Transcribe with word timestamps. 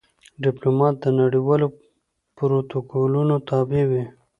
ډيپلومات 0.43 0.95
د 1.01 1.05
نړېوالو 1.19 1.67
پروتوکولونو 2.37 3.35
تابع 3.49 3.83
وي. 3.91 4.03